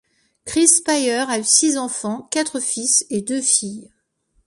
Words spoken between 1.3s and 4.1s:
six enfants, quatre fils et deux filles.